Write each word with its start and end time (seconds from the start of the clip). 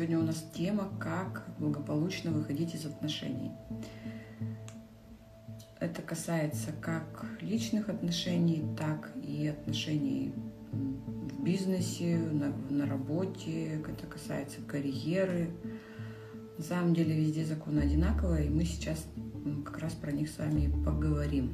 Сегодня 0.00 0.18
у 0.18 0.22
нас 0.22 0.42
тема 0.54 0.88
«Как 0.98 1.44
благополучно 1.58 2.30
выходить 2.30 2.74
из 2.74 2.86
отношений». 2.86 3.50
Это 5.78 6.00
касается 6.00 6.70
как 6.80 7.26
личных 7.42 7.90
отношений, 7.90 8.64
так 8.78 9.12
и 9.22 9.48
отношений 9.48 10.32
в 10.72 11.42
бизнесе, 11.42 12.16
на, 12.16 12.50
на 12.70 12.86
работе, 12.86 13.82
это 13.86 14.06
касается 14.06 14.62
карьеры. 14.66 15.50
На 16.56 16.64
самом 16.64 16.94
деле 16.94 17.14
везде 17.14 17.44
законы 17.44 17.80
одинаковые, 17.80 18.46
и 18.46 18.48
мы 18.48 18.64
сейчас 18.64 19.04
как 19.66 19.80
раз 19.80 19.92
про 19.92 20.12
них 20.12 20.30
с 20.30 20.38
вами 20.38 20.72
поговорим. 20.82 21.52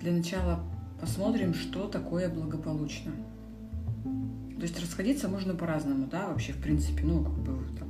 Для 0.00 0.10
начала 0.10 0.58
посмотрим, 1.00 1.54
что 1.54 1.86
такое 1.86 2.28
благополучно. 2.30 3.12
То 4.60 4.66
есть 4.66 4.78
расходиться 4.78 5.26
можно 5.26 5.54
по-разному, 5.54 6.06
да, 6.06 6.28
вообще, 6.28 6.52
в 6.52 6.60
принципе, 6.60 7.02
ну, 7.02 7.24
как 7.24 7.32
бы 7.32 7.78
там, 7.78 7.88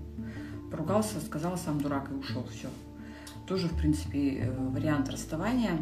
поругался, 0.70 1.20
сказал 1.20 1.58
сам 1.58 1.80
дурак 1.80 2.12
и 2.12 2.14
ушел, 2.14 2.46
все. 2.48 2.68
Тоже, 3.48 3.66
в 3.66 3.76
принципе, 3.76 4.36
э, 4.36 4.68
вариант 4.68 5.08
расставания. 5.08 5.80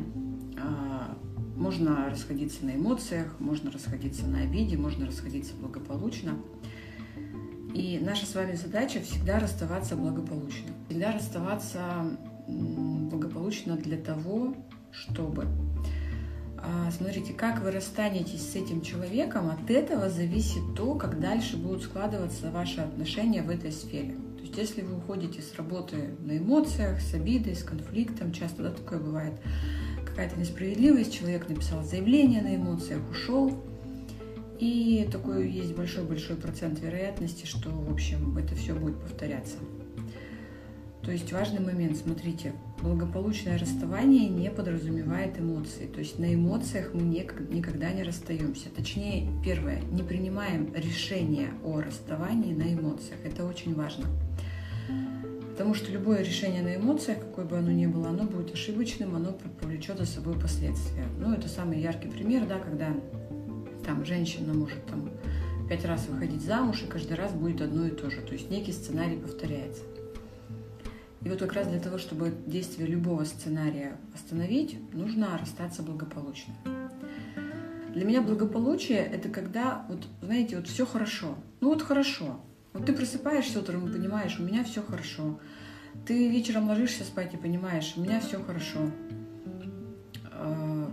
А, 0.59 1.15
можно 1.57 2.09
расходиться 2.09 2.65
на 2.65 2.75
эмоциях, 2.75 3.39
можно 3.39 3.71
расходиться 3.71 4.27
на 4.27 4.39
обиде, 4.39 4.79
можно 4.79 5.05
расходиться 5.05 5.53
благополучно. 5.61 6.37
И 7.75 8.01
наша 8.03 8.25
с 8.25 8.35
вами 8.35 8.55
задача 8.55 9.03
всегда 9.03 9.41
расставаться 9.41 9.95
благополучно. 9.95 10.69
Всегда 10.89 11.13
расставаться 11.13 11.83
благополучно 12.49 13.77
для 13.77 13.99
того, 13.99 14.55
чтобы 14.91 15.45
смотрите, 16.97 17.33
как 17.33 17.61
вы 17.63 17.71
расстанетесь 17.71 18.51
с 18.51 18.57
этим 18.57 18.81
человеком, 18.83 19.49
от 19.49 19.71
этого 19.71 20.09
зависит 20.09 20.63
то, 20.77 20.95
как 20.95 21.21
дальше 21.21 21.57
будут 21.57 21.83
складываться 21.83 22.51
ваши 22.51 22.81
отношения 22.81 23.43
в 23.43 23.51
этой 23.51 23.73
сфере. 23.73 24.17
То 24.37 24.43
есть 24.43 24.57
если 24.57 24.83
вы 24.83 24.97
уходите 24.97 25.43
с 25.43 25.55
работы 25.57 26.11
на 26.21 26.39
эмоциях, 26.39 27.01
с 27.01 27.15
обидой, 27.15 27.55
с 27.55 27.63
конфликтом, 27.63 28.33
часто 28.33 28.63
да, 28.63 28.71
такое 28.71 28.99
бывает, 28.99 29.35
какая-то 30.05 30.39
несправедливость, 30.39 31.15
человек 31.15 31.49
написал 31.49 31.83
заявление 31.85 32.43
на 32.43 32.57
эмоциях, 32.57 33.01
ушел, 33.11 33.53
и 34.59 35.09
такой 35.13 35.49
есть 35.49 35.75
большой-большой 35.75 36.37
процент 36.37 36.81
вероятности, 36.81 37.47
что, 37.47 37.71
в 37.71 37.93
общем, 37.93 38.37
это 38.37 38.55
все 38.57 38.75
будет 38.75 39.01
повторяться. 39.01 39.57
То 41.03 41.13
есть 41.13 41.33
важный 41.33 41.61
момент, 41.61 41.97
смотрите, 41.97 42.53
благополучное 42.83 43.59
расставание 43.59 44.29
не 44.29 44.51
подразумевает 44.51 45.39
эмоции. 45.39 45.87
То 45.87 46.01
есть 46.01 46.19
на 46.19 46.33
эмоциях 46.33 46.95
мы 46.95 47.03
никогда 47.03 47.93
не 47.93 48.03
расстаемся. 48.03 48.69
Точнее, 48.71 49.29
первое, 49.45 49.81
не 49.91 50.03
принимаем 50.03 50.73
решение 50.75 51.51
о 51.65 51.81
расставании 51.81 52.55
на 52.55 52.73
эмоциях. 52.73 53.19
Это 53.25 53.45
очень 53.45 53.75
важно. 53.75 54.07
Потому 55.51 55.75
что 55.75 55.91
любое 55.91 56.23
решение 56.23 56.63
на 56.63 56.77
эмоциях, 56.77 57.19
какое 57.19 57.45
бы 57.45 57.59
оно 57.59 57.73
ни 57.73 57.87
было, 57.87 58.11
оно 58.11 58.25
будет 58.25 58.55
ошибочным, 58.55 59.17
оно 59.17 59.37
повлечет 59.61 59.99
за 59.99 60.07
собой 60.07 60.39
последствия. 60.39 61.05
Ну, 61.19 61.33
это 61.33 61.49
самый 61.49 61.81
яркий 61.81 62.09
пример, 62.09 62.47
да, 62.47 62.61
когда 62.61 62.95
там 63.85 64.05
женщина 64.05 64.55
может 64.55 64.85
там 64.87 65.11
пять 65.69 65.85
раз 65.85 66.07
выходить 66.07 66.43
замуж, 66.43 66.83
и 66.85 66.87
каждый 66.87 67.17
раз 67.17 67.33
будет 67.33 67.61
одно 67.61 67.87
и 67.87 67.91
то 67.91 68.09
же. 68.09 68.21
То 68.21 68.35
есть 68.35 68.51
некий 68.51 68.73
сценарий 68.73 69.17
повторяется. 69.17 69.83
И 71.23 71.29
вот 71.29 71.41
как 71.41 71.53
раз 71.55 71.67
для 71.67 71.81
того, 71.81 71.99
чтобы 71.99 72.33
действие 72.47 72.87
любого 72.87 73.25
сценария 73.25 73.97
остановить, 74.15 74.79
нужно 74.93 75.37
расстаться 75.39 75.83
благополучно. 75.83 76.55
Для 77.93 78.05
меня 78.05 78.23
благополучие– 78.23 78.99
это 79.13 79.29
когда, 79.29 79.85
вот, 79.89 80.07
знаете, 80.23 80.57
вот 80.57 80.69
все 80.69 80.87
хорошо. 80.87 81.35
Ну 81.61 81.71
вот 81.71 81.83
хорошо. 81.83 82.41
Вот 82.73 82.87
ты 82.87 82.93
просыпаешься 82.93 83.59
утром 83.59 83.89
и 83.89 83.93
понимаешь, 83.93 84.39
у 84.39 84.45
меня 84.45 84.63
все 84.63 84.83
хорошо. 84.83 85.41
Ты 86.07 86.29
вечером 86.29 86.69
ложишься 86.69 87.03
спать 87.03 87.35
и 87.35 87.37
понимаешь, 87.37 87.95
у 87.97 88.01
меня 88.01 88.21
все 88.21 88.41
хорошо. 88.41 88.91
А, 90.31 90.89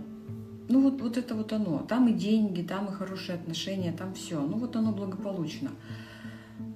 ну 0.68 0.80
вот, 0.80 1.00
вот 1.00 1.16
это 1.16 1.36
вот 1.36 1.52
оно. 1.52 1.78
Там 1.80 2.08
и 2.08 2.12
деньги, 2.12 2.62
там 2.62 2.88
и 2.88 2.92
хорошие 2.92 3.36
отношения, 3.36 3.92
там 3.92 4.14
все. 4.14 4.40
Ну 4.40 4.58
вот 4.58 4.74
оно 4.74 4.90
благополучно. 4.90 5.70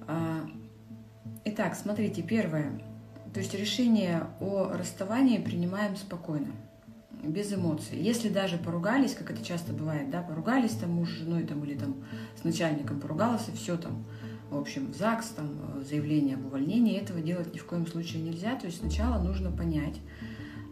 А, 0.07 0.47
итак, 1.43 1.75
смотрите, 1.75 2.21
первое– 2.21 2.81
то 3.33 3.39
есть 3.39 3.53
решение 3.53 4.27
о 4.39 4.71
расставании 4.73 5.37
принимаем 5.37 5.95
спокойно, 5.95 6.51
без 7.23 7.53
эмоций. 7.53 7.97
Если 7.97 8.29
даже 8.29 8.57
поругались, 8.57 9.13
как 9.13 9.31
это 9.31 9.43
часто 9.43 9.73
бывает, 9.73 10.09
да, 10.09 10.21
поругались 10.21 10.71
там 10.71 10.91
муж 10.91 11.09
с 11.09 11.19
женой 11.19 11.43
там, 11.43 11.63
или 11.63 11.77
там 11.77 11.95
с 12.39 12.43
начальником 12.43 12.99
поругался, 12.99 13.51
все 13.53 13.77
там, 13.77 14.05
в 14.49 14.57
общем, 14.57 14.91
в 14.91 14.95
ЗАГС, 14.95 15.29
там, 15.29 15.49
заявление 15.87 16.35
об 16.35 16.45
увольнении, 16.45 16.97
этого 16.97 17.21
делать 17.21 17.53
ни 17.53 17.57
в 17.57 17.65
коем 17.65 17.87
случае 17.87 18.23
нельзя. 18.23 18.55
То 18.55 18.65
есть 18.65 18.79
сначала 18.79 19.21
нужно 19.21 19.51
понять, 19.51 19.99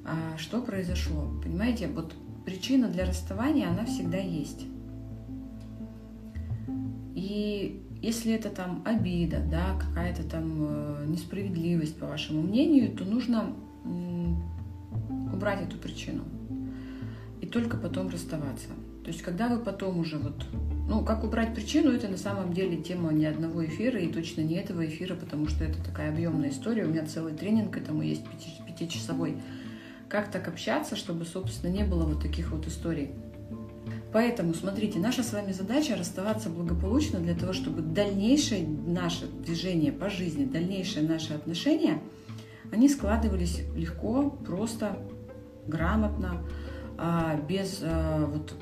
а, 0.05 0.37
что 0.37 0.61
произошло. 0.61 1.31
Понимаете, 1.41 1.87
вот 1.87 2.13
причина 2.45 2.89
для 2.89 3.05
расставания, 3.05 3.69
она 3.69 3.85
всегда 3.85 4.17
есть. 4.17 4.65
И 7.15 7.83
если 8.01 8.33
это 8.33 8.49
там 8.49 8.81
обида, 8.85 9.41
да, 9.49 9.77
какая-то 9.79 10.23
там 10.23 10.57
э, 10.59 11.05
несправедливость, 11.07 11.97
по 11.97 12.07
вашему 12.07 12.41
мнению, 12.41 12.95
то 12.95 13.03
нужно 13.03 13.53
убрать 15.33 15.61
эту 15.61 15.77
причину 15.77 16.23
и 17.41 17.45
только 17.45 17.77
потом 17.77 18.09
расставаться. 18.09 18.67
То 19.03 19.11
есть, 19.11 19.21
когда 19.21 19.47
вы 19.47 19.59
потом 19.59 19.99
уже 19.99 20.17
вот, 20.17 20.45
ну, 20.87 21.03
как 21.03 21.23
убрать 21.23 21.55
причину, 21.55 21.91
это 21.91 22.09
на 22.09 22.17
самом 22.17 22.53
деле 22.53 22.77
тема 22.77 23.13
не 23.13 23.25
одного 23.25 23.65
эфира 23.65 23.99
и 23.99 24.11
точно 24.11 24.41
не 24.41 24.55
этого 24.55 24.85
эфира, 24.85 25.15
потому 25.15 25.47
что 25.47 25.63
это 25.63 25.81
такая 25.83 26.11
объемная 26.11 26.49
история. 26.49 26.85
У 26.85 26.89
меня 26.89 27.05
целый 27.05 27.33
тренинг 27.33 27.77
этому 27.77 28.01
есть 28.01 28.23
пятичасовой. 28.67 29.37
Как 30.09 30.29
так 30.31 30.47
общаться, 30.47 30.95
чтобы, 30.95 31.25
собственно, 31.25 31.71
не 31.71 31.83
было 31.83 32.03
вот 32.03 32.21
таких 32.21 32.51
вот 32.51 32.67
историй. 32.67 33.11
Поэтому, 34.11 34.55
смотрите, 34.55 34.97
наша 34.97 35.21
с 35.21 35.33
вами 35.33 35.51
задача 35.51 35.95
расставаться 35.95 36.49
благополучно 36.49 37.19
для 37.19 37.35
того, 37.35 37.53
чтобы 37.53 37.81
дальнейшее 37.81 38.67
наше 38.67 39.27
движение 39.27 39.91
по 39.91 40.09
жизни, 40.09 40.45
дальнейшие 40.45 41.07
наши 41.07 41.33
отношения, 41.33 42.01
они 42.71 42.89
складывались 42.89 43.61
легко, 43.75 44.29
просто, 44.29 44.97
грамотно, 45.67 46.41
а, 46.97 47.39
без 47.47 47.81
а, 47.83 48.25
вот, 48.25 48.53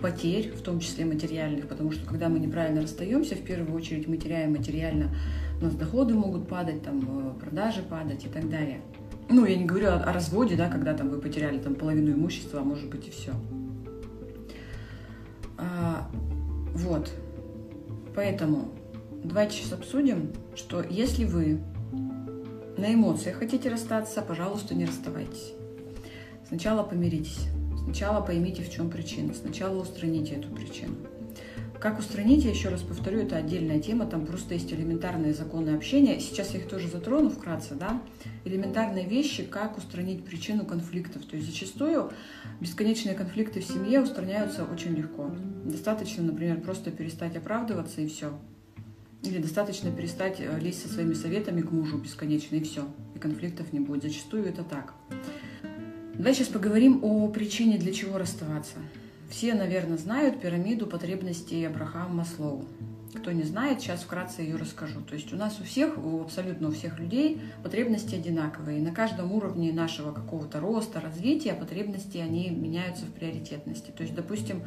потерь, 0.00 0.52
в 0.52 0.62
том 0.62 0.78
числе 0.78 1.04
материальных, 1.04 1.68
потому 1.68 1.90
что 1.90 2.06
когда 2.06 2.28
мы 2.28 2.38
неправильно 2.38 2.80
расстаемся, 2.80 3.34
в 3.34 3.42
первую 3.42 3.74
очередь 3.74 4.06
мы 4.06 4.16
теряем 4.16 4.52
материально, 4.52 5.14
у 5.60 5.64
нас 5.64 5.74
доходы 5.74 6.14
могут 6.14 6.48
падать, 6.48 6.82
там, 6.84 7.00
э, 7.00 7.40
продажи 7.40 7.82
падать 7.82 8.24
и 8.24 8.28
так 8.28 8.48
далее. 8.48 8.80
Ну, 9.28 9.44
я 9.44 9.56
не 9.56 9.64
говорю 9.64 9.88
о, 9.88 9.96
о 9.96 10.12
разводе, 10.12 10.56
да, 10.56 10.68
когда 10.68 10.94
там 10.94 11.10
вы 11.10 11.20
потеряли 11.20 11.58
там 11.58 11.74
половину 11.74 12.12
имущества, 12.12 12.60
а 12.60 12.64
может 12.64 12.88
быть 12.88 13.08
и 13.08 13.10
все. 13.10 13.32
А, 15.58 16.08
вот. 16.74 17.10
Поэтому 18.14 18.70
давайте 19.22 19.56
сейчас 19.56 19.72
обсудим, 19.72 20.32
что 20.54 20.82
если 20.82 21.24
вы 21.24 21.60
на 22.76 22.94
эмоциях 22.94 23.38
хотите 23.38 23.68
расстаться, 23.68 24.22
пожалуйста, 24.22 24.74
не 24.74 24.86
расставайтесь. 24.86 25.52
Сначала 26.46 26.82
помиритесь. 26.82 27.48
Сначала 27.84 28.24
поймите, 28.24 28.62
в 28.62 28.70
чем 28.70 28.90
причина. 28.90 29.34
Сначала 29.34 29.80
устраните 29.80 30.34
эту 30.36 30.48
причину. 30.48 30.94
Как 31.80 32.00
устранить, 32.00 32.44
я 32.44 32.50
еще 32.50 32.70
раз 32.70 32.82
повторю, 32.82 33.20
это 33.20 33.36
отдельная 33.36 33.78
тема, 33.78 34.04
там 34.04 34.26
просто 34.26 34.54
есть 34.54 34.72
элементарные 34.72 35.32
законы 35.32 35.70
общения. 35.70 36.18
Сейчас 36.18 36.52
я 36.52 36.58
их 36.58 36.68
тоже 36.68 36.88
затрону 36.88 37.30
вкратце, 37.30 37.76
да. 37.76 38.02
Элементарные 38.44 39.06
вещи, 39.06 39.44
как 39.44 39.78
устранить 39.78 40.24
причину 40.24 40.66
конфликтов. 40.66 41.24
То 41.26 41.36
есть 41.36 41.48
зачастую 41.48 42.10
бесконечные 42.60 43.14
конфликты 43.14 43.60
в 43.60 43.64
семье 43.64 44.00
устраняются 44.00 44.64
очень 44.64 44.96
легко. 44.96 45.30
Достаточно, 45.64 46.24
например, 46.24 46.60
просто 46.60 46.90
перестать 46.90 47.36
оправдываться 47.36 48.00
и 48.00 48.08
все. 48.08 48.36
Или 49.22 49.38
достаточно 49.38 49.92
перестать 49.92 50.40
э, 50.40 50.58
лезть 50.60 50.82
со 50.82 50.88
своими 50.88 51.14
советами 51.14 51.60
к 51.60 51.70
мужу 51.70 51.98
бесконечно 51.98 52.56
и 52.56 52.62
все. 52.62 52.88
И 53.14 53.20
конфликтов 53.20 53.72
не 53.72 53.78
будет. 53.78 54.02
Зачастую 54.02 54.46
это 54.46 54.64
так. 54.64 54.94
Давай 56.14 56.34
сейчас 56.34 56.48
поговорим 56.48 57.04
о 57.04 57.28
причине, 57.28 57.78
для 57.78 57.92
чего 57.92 58.18
расставаться. 58.18 58.78
Все, 59.28 59.54
наверное, 59.54 59.98
знают 59.98 60.40
пирамиду 60.40 60.86
потребностей 60.86 61.64
Абрахама 61.64 62.14
Маслоу. 62.14 62.64
Кто 63.14 63.32
не 63.32 63.42
знает, 63.42 63.80
сейчас 63.80 64.00
вкратце 64.00 64.42
ее 64.42 64.56
расскажу. 64.56 65.00
То 65.00 65.14
есть 65.14 65.32
у 65.32 65.36
нас 65.36 65.58
у 65.60 65.64
всех, 65.64 65.96
у 65.98 66.20
абсолютно 66.22 66.68
у 66.68 66.72
всех 66.72 66.98
людей 66.98 67.40
потребности 67.62 68.14
одинаковые. 68.14 68.78
И 68.78 68.82
на 68.82 68.94
каждом 68.94 69.32
уровне 69.32 69.72
нашего 69.72 70.12
какого-то 70.12 70.60
роста, 70.60 71.00
развития 71.00 71.54
потребности, 71.54 72.18
они 72.18 72.50
меняются 72.50 73.06
в 73.06 73.12
приоритетности. 73.12 73.90
То 73.90 74.02
есть, 74.02 74.14
допустим, 74.14 74.62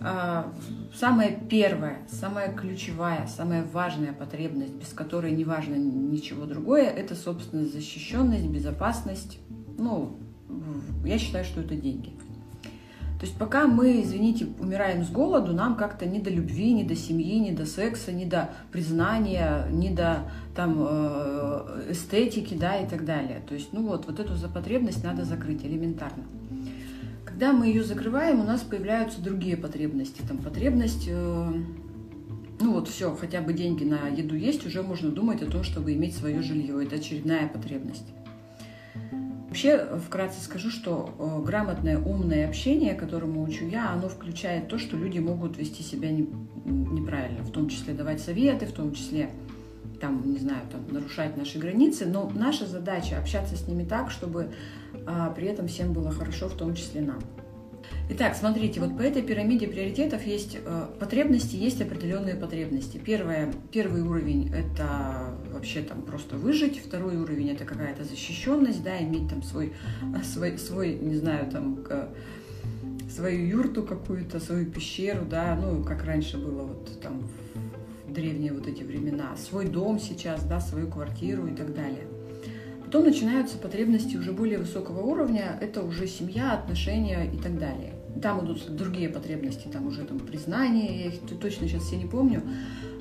а, 0.00 0.52
самая 0.94 1.38
первая, 1.48 2.06
самая 2.08 2.52
ключевая, 2.52 3.26
самая 3.26 3.64
важная 3.64 4.12
потребность, 4.12 4.74
без 4.74 4.88
которой 4.88 5.32
не 5.32 5.44
важно 5.44 5.74
ничего 5.74 6.44
другое, 6.44 6.88
это, 6.88 7.14
собственно, 7.14 7.64
защищенность, 7.64 8.46
безопасность. 8.46 9.38
Ну, 9.78 10.18
я 11.04 11.18
считаю, 11.18 11.44
что 11.44 11.60
это 11.60 11.74
деньги. 11.74 12.12
То 13.18 13.24
есть 13.24 13.38
пока 13.38 13.66
мы, 13.66 14.02
извините, 14.02 14.46
умираем 14.58 15.02
с 15.02 15.10
голоду, 15.10 15.54
нам 15.54 15.76
как-то 15.76 16.04
не 16.04 16.20
до 16.20 16.28
любви, 16.28 16.72
не 16.72 16.84
до 16.84 16.94
семьи, 16.94 17.38
не 17.38 17.50
до 17.50 17.64
секса, 17.64 18.12
не 18.12 18.26
до 18.26 18.50
признания, 18.70 19.66
не 19.70 19.88
до 19.88 20.24
там 20.54 20.76
э, 20.78 21.86
эстетики, 21.90 22.54
да, 22.54 22.76
и 22.76 22.86
так 22.86 23.06
далее. 23.06 23.40
То 23.48 23.54
есть, 23.54 23.72
ну 23.72 23.86
вот, 23.86 24.06
вот 24.06 24.20
эту 24.20 24.32
потребность 24.50 25.02
надо 25.02 25.24
закрыть 25.24 25.64
элементарно. 25.64 26.24
Когда 27.24 27.52
мы 27.52 27.66
ее 27.66 27.84
закрываем, 27.84 28.40
у 28.40 28.44
нас 28.44 28.60
появляются 28.60 29.22
другие 29.22 29.56
потребности. 29.56 30.20
Там 30.28 30.36
потребность, 30.38 31.06
э, 31.08 31.52
ну 32.60 32.72
вот 32.72 32.88
все, 32.88 33.16
хотя 33.16 33.40
бы 33.40 33.54
деньги 33.54 33.84
на 33.84 34.08
еду 34.08 34.36
есть, 34.36 34.66
уже 34.66 34.82
можно 34.82 35.10
думать 35.10 35.42
о 35.42 35.50
том, 35.50 35.62
чтобы 35.62 35.94
иметь 35.94 36.14
свое 36.14 36.42
жилье. 36.42 36.82
Это 36.84 36.96
очередная 36.96 37.48
потребность. 37.48 38.06
Вообще, 39.56 39.86
вкратце 40.06 40.44
скажу, 40.44 40.68
что 40.68 41.14
э, 41.18 41.42
грамотное, 41.46 41.98
умное 41.98 42.46
общение, 42.46 42.92
которому 42.92 43.42
учу 43.42 43.66
я, 43.66 43.90
оно 43.90 44.10
включает 44.10 44.68
то, 44.68 44.76
что 44.76 44.98
люди 44.98 45.18
могут 45.18 45.56
вести 45.56 45.82
себя 45.82 46.10
не, 46.10 46.28
неправильно, 46.66 47.42
в 47.42 47.50
том 47.50 47.70
числе 47.70 47.94
давать 47.94 48.20
советы, 48.20 48.66
в 48.66 48.72
том 48.72 48.92
числе 48.92 49.30
там, 49.98 50.30
не 50.30 50.36
знаю, 50.36 50.60
там, 50.70 50.86
нарушать 50.92 51.38
наши 51.38 51.58
границы, 51.58 52.04
но 52.04 52.30
наша 52.34 52.66
задача 52.66 53.16
общаться 53.18 53.56
с 53.56 53.66
ними 53.66 53.84
так, 53.84 54.10
чтобы 54.10 54.52
а, 55.06 55.30
при 55.30 55.46
этом 55.46 55.68
всем 55.68 55.94
было 55.94 56.10
хорошо, 56.10 56.48
в 56.48 56.54
том 56.54 56.74
числе 56.74 57.00
нам. 57.00 57.20
Итак, 58.10 58.36
смотрите, 58.36 58.78
вот 58.80 58.94
по 58.96 59.00
этой 59.00 59.22
пирамиде 59.22 59.68
приоритетов 59.68 60.26
есть 60.26 60.58
э, 60.62 60.86
потребности, 61.00 61.56
есть 61.56 61.80
определенные 61.80 62.34
потребности. 62.34 62.98
Первое, 62.98 63.50
первый 63.72 64.02
уровень– 64.02 64.52
это 64.54 65.35
вообще 65.56 65.82
там 65.82 66.02
просто 66.02 66.36
выжить, 66.36 66.78
второй 66.78 67.16
уровень– 67.16 67.50
это 67.50 67.64
какая-то 67.64 68.04
защищенность, 68.04 68.82
да, 68.82 69.02
иметь 69.02 69.28
там 69.28 69.42
свой, 69.42 69.72
свой, 70.22 70.58
свой 70.58 70.94
не 70.94 71.16
знаю, 71.16 71.50
там, 71.50 71.78
свою 73.10 73.46
юрту 73.46 73.82
какую-то, 73.82 74.38
свою 74.40 74.66
пещеру, 74.66 75.24
да, 75.24 75.58
ну, 75.60 75.82
как 75.82 76.04
раньше 76.04 76.36
было 76.36 76.62
вот 76.62 77.00
там 77.00 77.22
в 78.06 78.12
древние 78.12 78.52
вот 78.52 78.66
эти 78.66 78.82
времена, 78.82 79.36
свой 79.36 79.66
дом 79.66 79.98
сейчас, 79.98 80.44
да, 80.44 80.60
свою 80.60 80.88
квартиру 80.88 81.46
и 81.46 81.54
так 81.54 81.74
далее. 81.74 82.06
Потом 82.84 83.04
начинаются 83.04 83.58
потребности 83.58 84.16
уже 84.16 84.32
более 84.32 84.58
высокого 84.58 85.00
уровня, 85.00 85.58
это 85.60 85.82
уже 85.82 86.06
семья, 86.06 86.52
отношения 86.52 87.28
и 87.32 87.36
так 87.36 87.58
далее. 87.58 87.94
Там 88.22 88.44
идут 88.44 88.74
другие 88.76 89.08
потребности, 89.08 89.68
там 89.68 89.86
уже 89.86 90.04
там 90.04 90.20
признание, 90.20 91.00
я 91.00 91.06
их 91.06 91.20
точно 91.40 91.66
сейчас 91.66 91.82
все 91.82 91.96
не 91.96 92.06
помню. 92.06 92.42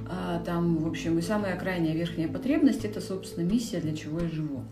А, 0.08 0.40
там, 0.40 0.78
в 0.78 0.88
общем, 0.88 1.18
и 1.18 1.22
самая 1.22 1.58
крайняя 1.58 1.96
верхняя 1.96 2.28
потребность– 2.28 2.86
это, 2.86 3.02
собственно, 3.02 3.44
миссия, 3.44 3.80
для 3.80 3.96
чего 3.96 4.20
я 4.20 4.30
живу. 4.30 4.64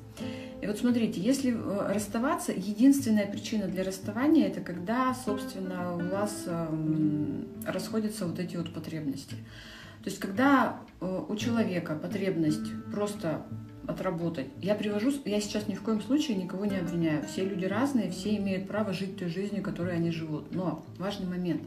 И 0.61 0.67
вот 0.67 0.77
смотрите, 0.77 1.19
если 1.19 1.51
э, 1.51 1.93
расставаться, 1.93 2.51
единственная 2.51 3.27
причина 3.27 3.67
для 3.67 3.83
расставания– 3.83 4.47
это 4.49 4.61
когда, 4.61 5.13
собственно, 5.13 5.95
у 5.95 6.09
вас 6.09 6.43
эм, 6.45 7.47
расходятся 7.65 8.25
вот 8.25 8.39
эти 8.39 8.55
вот 8.55 8.73
потребности. 8.73 9.35
То 10.03 10.09
есть, 10.09 10.19
когда 10.19 10.79
э, 11.01 11.23
у 11.27 11.35
человека 11.35 11.95
потребность 11.95 12.71
просто 12.91 13.45
отработать. 13.87 14.47
Я 14.61 14.75
привожу, 14.75 15.11
я 15.25 15.41
сейчас 15.41 15.67
ни 15.67 15.75
в 15.75 15.81
коем 15.81 16.01
случае 16.01 16.37
никого 16.37 16.65
не 16.65 16.77
обвиняю. 16.77 17.25
Все 17.25 17.43
люди 17.43 17.65
разные, 17.65 18.11
все 18.11 18.35
имеют 18.37 18.67
право 18.67 18.93
жить 18.93 19.17
той 19.17 19.27
жизнью, 19.27 19.61
которой 19.61 19.95
они 19.95 20.11
живут. 20.11 20.55
Но 20.55 20.85
важный 20.97 21.27
момент. 21.27 21.63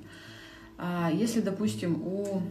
А, 0.78 1.10
если, 1.12 1.40
допустим, 1.40 2.02
у 2.02 2.42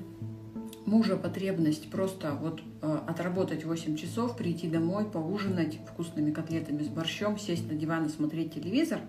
мужа 0.86 1.18
потребность 1.18 1.90
просто 1.90 2.34
вот 2.34 2.62
э, 2.82 3.00
отработать 3.08 3.66
8 3.66 3.96
часов, 3.96 4.38
прийти 4.38 4.68
домой, 4.68 5.06
поужинать 5.06 5.80
вкусными 5.88 6.32
котлетами 6.32 6.84
с 6.84 6.88
борщом, 6.88 7.38
сесть 7.38 7.70
на 7.70 7.76
диван 7.76 8.06
и 8.06 8.10
смотреть 8.10 8.54
телевизор, 8.54 9.00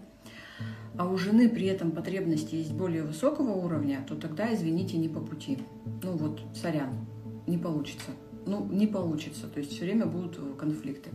а 0.99 1.07
у 1.07 1.17
жены 1.17 1.49
при 1.49 1.67
этом 1.67 1.91
потребности 1.91 2.55
есть 2.55 2.73
более 2.73 3.03
высокого 3.03 3.51
уровня, 3.53 4.05
то 4.09 4.17
тогда, 4.17 4.53
извините, 4.55 4.97
не 4.97 5.09
по 5.09 5.21
пути. 5.21 5.59
Ну 6.03 6.17
вот, 6.17 6.41
сорян, 6.55 7.07
не 7.47 7.59
получится 7.59 8.11
ну, 8.47 8.65
не 8.71 8.87
получится. 8.87 9.49
То 9.49 9.61
есть 9.61 9.73
все 9.73 9.85
время 9.85 10.07
будут 10.07 10.39
э, 10.39 10.55
конфликты. 10.59 11.11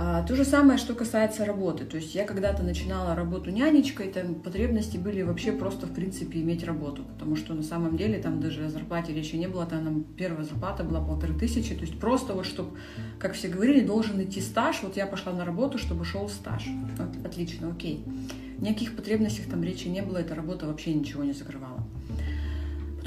А, 0.00 0.22
то 0.22 0.36
же 0.36 0.44
самое, 0.44 0.78
что 0.78 0.94
касается 0.94 1.44
работы. 1.44 1.84
То 1.84 1.96
есть 1.96 2.14
я 2.14 2.24
когда-то 2.24 2.62
начинала 2.62 3.16
работу 3.16 3.50
нянечкой, 3.50 4.12
там 4.12 4.36
потребности 4.36 4.96
были 4.96 5.22
вообще 5.22 5.50
просто, 5.50 5.86
в 5.86 5.92
принципе, 5.92 6.40
иметь 6.40 6.62
работу. 6.62 7.02
Потому 7.02 7.34
что 7.34 7.52
на 7.52 7.64
самом 7.64 7.96
деле 7.96 8.20
там 8.20 8.40
даже 8.40 8.64
о 8.64 8.70
зарплате 8.70 9.12
речи 9.12 9.34
не 9.34 9.48
было, 9.48 9.66
там 9.66 10.04
первая 10.16 10.44
зарплата 10.44 10.84
была 10.84 11.00
полторы 11.00 11.34
тысячи. 11.34 11.74
То 11.74 11.80
есть 11.80 11.98
просто 11.98 12.32
вот, 12.34 12.46
чтобы, 12.46 12.78
как 13.18 13.32
все 13.32 13.48
говорили, 13.48 13.84
должен 13.84 14.22
идти 14.22 14.40
стаж. 14.40 14.84
Вот 14.84 14.96
я 14.96 15.06
пошла 15.06 15.32
на 15.32 15.44
работу, 15.44 15.78
чтобы 15.78 16.04
шел 16.04 16.28
стаж. 16.28 16.68
Отлично, 17.24 17.68
окей. 17.68 18.04
Никаких 18.58 18.94
потребностях 18.94 19.46
там 19.46 19.64
речи 19.64 19.88
не 19.88 20.02
было, 20.02 20.18
эта 20.18 20.36
работа 20.36 20.66
вообще 20.66 20.94
ничего 20.94 21.24
не 21.24 21.32
закрывала. 21.32 21.84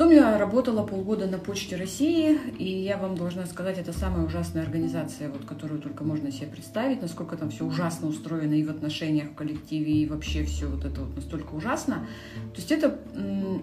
Потом 0.01 0.15
я 0.15 0.36
работала 0.39 0.81
полгода 0.81 1.27
на 1.27 1.38
Почте 1.38 1.75
России, 1.75 2.36
и 2.57 2.68
я 2.68 2.98
вам 2.98 3.15
должна 3.15 3.45
сказать, 3.45 3.77
это 3.77 3.94
самая 3.94 4.25
ужасная 4.25 4.63
организация, 4.63 5.30
вот, 5.30 5.45
которую 5.45 5.80
только 5.80 6.03
можно 6.03 6.31
себе 6.31 6.48
представить, 6.48 7.03
насколько 7.03 7.38
там 7.38 7.51
все 7.51 7.65
ужасно 7.65 8.07
устроено 8.07 8.56
и 8.56 8.63
в 8.63 8.71
отношениях 8.71 9.30
в 9.30 9.36
коллективе, 9.36 9.94
и 9.94 10.07
вообще 10.07 10.44
все 10.44 10.65
вот 10.65 10.86
это 10.86 11.01
вот 11.01 11.15
настолько 11.15 11.53
ужасно. 11.53 12.07
То 12.51 12.62
есть 12.62 12.71
это, 12.71 12.98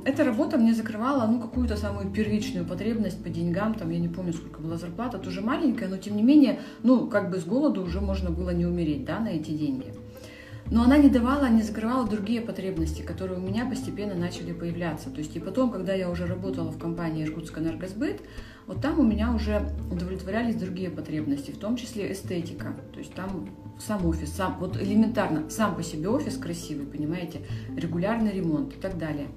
эта 0.04 0.22
работа 0.22 0.58
мне 0.58 0.74
закрывала 0.74 1.26
ну, 1.26 1.40
какую-то 1.40 1.76
самую 1.76 2.08
первичную 2.12 2.64
потребность 2.64 3.20
по 3.20 3.28
деньгам, 3.28 3.74
там 3.74 3.90
я 3.90 3.98
не 3.98 4.06
помню, 4.06 4.32
сколько 4.32 4.60
была 4.60 4.76
зарплата, 4.76 5.18
тоже 5.18 5.40
маленькая, 5.40 5.88
но 5.88 5.96
тем 5.96 6.14
не 6.14 6.22
менее, 6.22 6.60
ну, 6.84 7.08
как 7.08 7.30
бы 7.30 7.38
с 7.38 7.44
голоду 7.44 7.82
уже 7.82 8.00
можно 8.00 8.30
было 8.30 8.50
не 8.50 8.64
умереть, 8.64 9.04
да, 9.04 9.18
на 9.18 9.30
эти 9.30 9.50
деньги. 9.50 9.92
Но 10.70 10.82
она 10.82 10.98
не 10.98 11.08
давала, 11.08 11.48
не 11.48 11.62
закрывала 11.62 12.06
другие 12.06 12.40
потребности, 12.40 13.02
которые 13.02 13.38
у 13.38 13.42
меня 13.42 13.66
постепенно 13.66 14.14
начали 14.14 14.52
появляться. 14.52 15.10
То 15.10 15.18
есть 15.18 15.34
и 15.34 15.40
потом, 15.40 15.70
когда 15.70 15.94
я 15.94 16.10
уже 16.10 16.26
работала 16.26 16.70
в 16.70 16.78
компании 16.78 17.24
Иркутск 17.24 17.58
энергосбыт, 17.58 18.20
вот 18.66 18.82
там 18.82 18.98
у 18.98 19.02
меня 19.02 19.32
уже 19.32 19.70
удовлетворялись 19.90 20.56
другие 20.56 20.90
потребности, 20.90 21.52
в 21.52 21.58
том 21.58 21.76
числе 21.76 22.12
эстетика. 22.12 22.76
То 22.92 22.98
есть 22.98 23.14
там 23.14 23.48
сам 23.78 24.04
офис, 24.04 24.32
сам, 24.32 24.58
вот 24.60 24.76
элементарно, 24.76 25.48
сам 25.48 25.74
по 25.74 25.82
себе 25.82 26.08
офис 26.08 26.36
красивый, 26.36 26.86
понимаете, 26.86 27.40
регулярный 27.74 28.32
ремонт 28.32 28.74
и 28.74 28.78
так 28.78 28.98
далее. 28.98 29.28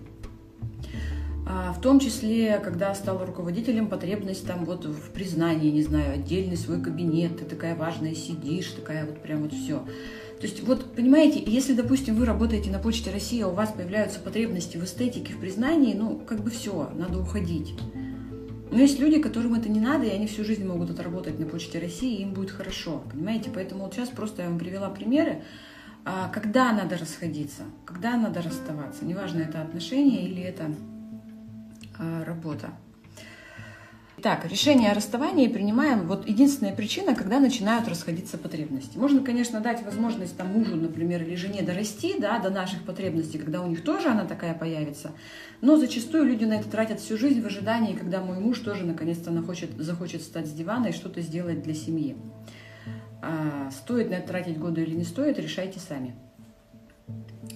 А 1.48 1.74
в 1.74 1.82
том 1.82 2.00
числе, 2.00 2.60
когда 2.60 2.94
стала 2.94 3.26
руководителем, 3.26 3.88
потребность 3.88 4.46
там 4.46 4.64
вот 4.66 4.86
в 4.86 5.12
признании, 5.12 5.72
не 5.72 5.82
знаю, 5.82 6.14
отдельный 6.14 6.58
свой 6.58 6.82
кабинет, 6.82 7.40
ты 7.40 7.46
такая 7.46 7.76
важная 7.76 8.16
сидишь, 8.16 8.68
такая 8.68 9.06
вот 9.06 9.22
прям 9.22 9.44
вот 9.44 9.54
все. 9.54 9.84
То 10.42 10.48
есть 10.48 10.64
вот, 10.64 10.96
понимаете, 10.96 11.44
если, 11.46 11.74
допустим, 11.74 12.16
вы 12.16 12.26
работаете 12.26 12.72
на 12.72 12.80
Почте 12.80 13.12
России, 13.12 13.42
а 13.42 13.48
у 13.48 13.54
вас 13.54 13.72
появляются 13.72 14.20
потребности 14.20 14.76
в 14.76 14.84
эстетике, 14.84 15.34
в 15.34 15.40
признании, 15.40 15.94
ну, 15.94 16.18
как 16.18 16.42
бы 16.42 16.50
все, 16.50 16.90
надо 16.96 17.20
уходить. 17.20 17.76
Но 18.72 18.80
есть 18.80 19.00
люди, 19.00 19.22
которым 19.22 19.54
это 19.54 19.70
не 19.70 19.80
надо, 19.80 20.06
и 20.06 20.10
они 20.10 20.26
всю 20.26 20.44
жизнь 20.44 20.66
могут 20.66 20.90
отработать 20.90 21.38
на 21.38 21.46
Почте 21.46 21.78
России, 21.78 22.16
и 22.16 22.22
им 22.24 22.34
будет 22.34 22.50
хорошо, 22.50 23.04
понимаете? 23.12 23.52
Поэтому 23.54 23.84
вот 23.84 23.94
сейчас 23.94 24.10
просто 24.10 24.42
я 24.42 24.50
вам 24.50 24.58
привела 24.58 24.90
примеры, 24.90 25.44
а, 26.06 26.28
когда 26.30 26.72
надо 26.74 26.98
расходиться, 26.98 27.62
когда 27.86 28.18
надо 28.18 28.42
расставаться. 28.42 29.06
Неважно, 29.06 29.42
это 29.42 29.62
отношения 29.62 30.26
или 30.26 30.42
это 30.42 30.74
а, 32.00 32.26
работа. 32.26 32.72
Так, 34.22 34.46
решение 34.46 34.92
о 34.92 34.94
расставании 34.94 35.48
принимаем. 35.48 36.08
Вот 36.08 36.28
единственная 36.28 36.76
причина, 36.76 37.16
когда 37.16 37.40
начинают 37.40 37.88
расходиться 37.88 38.38
потребности. 38.38 38.96
Можно, 38.96 39.22
конечно, 39.22 39.62
дать 39.62 39.84
возможность 39.84 40.38
там 40.38 40.50
мужу, 40.50 40.76
например, 40.76 41.24
или 41.24 41.34
жене 41.34 41.64
дорасти 41.64 42.20
да, 42.20 42.38
до 42.38 42.52
наших 42.52 42.84
потребностей, 42.84 43.40
когда 43.40 43.64
у 43.64 43.68
них 43.68 43.84
тоже 43.84 44.10
она 44.10 44.26
такая 44.26 44.54
появится. 44.54 45.12
Но 45.62 45.76
зачастую 45.76 46.26
люди 46.26 46.46
на 46.46 46.54
это 46.54 46.70
тратят 46.70 47.00
всю 47.00 47.18
жизнь 47.18 47.42
в 47.42 47.48
ожидании, 47.48 47.96
когда 47.96 48.22
мой 48.22 48.38
муж 48.38 48.60
тоже 48.60 48.86
наконец-то 48.86 49.32
захочет, 49.32 49.72
захочет 49.78 50.22
встать 50.22 50.46
с 50.46 50.52
дивана 50.52 50.88
и 50.88 50.92
что-то 50.92 51.22
сделать 51.22 51.64
для 51.64 51.74
семьи. 51.74 52.16
А, 53.24 53.72
стоит 53.72 54.12
на 54.12 54.16
это 54.16 54.28
тратить 54.28 54.60
годы 54.60 54.84
или 54.84 54.94
не 54.94 55.04
стоит, 55.04 55.40
решайте 55.40 55.80
сами. 55.80 56.16